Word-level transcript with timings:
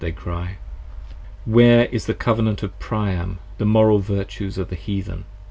They 0.01 0.11
Cry: 0.11 0.57
Where 1.45 1.85
is 1.85 2.07
the 2.07 2.15
Covenant 2.15 2.63
of 2.63 2.79
Priam, 2.79 3.37
the 3.59 3.65
Moral 3.65 3.99
Virtues 3.99 4.57
of 4.57 4.69
the 4.69 4.75
Heathen? 4.75 5.25